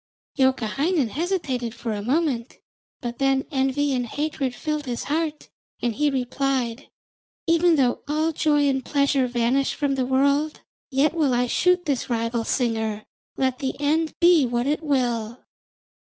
Youkahainen 0.35 1.09
hesitated 1.09 1.75
for 1.75 1.93
a 1.93 2.01
moment, 2.01 2.57
but 3.01 3.19
then 3.19 3.45
envy 3.51 3.93
and 3.93 4.07
hatred 4.07 4.55
filled 4.55 4.87
his 4.87 5.03
heart, 5.03 5.47
and 5.79 5.93
he 5.93 6.09
replied: 6.09 6.89
'Even 7.45 7.75
though 7.75 8.01
all 8.07 8.31
joy 8.31 8.67
and 8.67 8.83
pleasure 8.83 9.27
vanish 9.27 9.75
from 9.75 9.93
the 9.93 10.05
world, 10.07 10.61
yet 10.89 11.13
will 11.13 11.35
I 11.35 11.45
shoot 11.45 11.85
this 11.85 12.09
rival 12.09 12.43
singer, 12.43 13.05
let 13.37 13.59
the 13.59 13.75
end 13.79 14.15
be 14.19 14.43
what 14.47 14.65
it 14.65 14.81
will.' 14.81 15.37